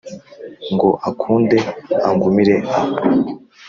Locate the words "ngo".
0.73-0.89